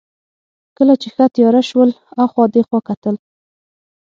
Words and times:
کله 0.77 0.93
چې 1.01 1.07
ښه 1.15 1.25
تېاره 1.35 1.61
شول، 1.69 1.89
اخوا 2.23 2.43
دېخوا 2.55 2.79
کتل. 2.89 3.15